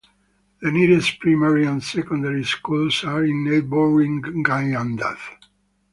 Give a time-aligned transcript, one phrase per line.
[0.63, 5.15] The nearest primary and secondary schools are in neighbouring Gayndah.